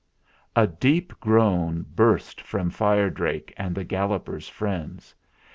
A 0.55 0.65
deep 0.65 1.13
groan 1.19 1.85
burst 1.93 2.41
from 2.41 2.71
Fire 2.71 3.11
Drake 3.11 3.53
and 3.55 3.75
the 3.75 3.83
Galloper's 3.83 4.49
friends. 4.49 5.13